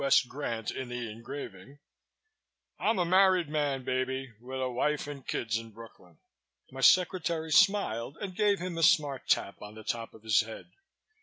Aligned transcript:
S. 0.03 0.23
Grant 0.23 0.71
in 0.71 0.89
the 0.89 1.11
engraving, 1.11 1.77
"I'm 2.79 2.97
a 2.97 3.05
married 3.05 3.49
man, 3.49 3.83
baby, 3.83 4.33
with 4.39 4.59
a 4.59 4.67
wife 4.67 5.05
and 5.05 5.27
kids 5.27 5.59
in 5.59 5.69
Brooklyn." 5.69 6.17
My 6.71 6.81
secretary 6.81 7.51
smiled 7.51 8.17
and 8.19 8.35
gave 8.35 8.57
him 8.57 8.79
a 8.79 8.81
smart 8.81 9.27
tap 9.27 9.61
on 9.61 9.75
the 9.75 9.83
top 9.83 10.15
of 10.15 10.23
his 10.23 10.41
head. 10.41 10.71